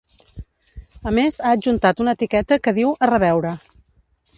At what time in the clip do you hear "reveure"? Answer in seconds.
3.17-3.59